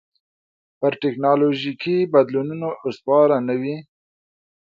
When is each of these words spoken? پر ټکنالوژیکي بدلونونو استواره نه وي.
پر 0.79 0.91
ټکنالوژیکي 1.03 1.97
بدلونونو 2.13 2.69
استواره 2.87 3.37
نه 3.47 3.55
وي. 3.61 3.77